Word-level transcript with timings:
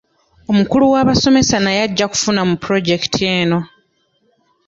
Omukulu 0.51 0.85
w'abasomesa 0.93 1.55
naye 1.59 1.79
ajja 1.87 2.05
kufuna 2.11 2.41
mu 2.49 2.55
pulojekiti 2.63 3.21
eno. 3.39 3.59